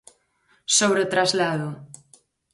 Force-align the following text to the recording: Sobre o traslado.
Sobre 0.77 0.99
o 1.05 1.09
traslado. 1.13 1.69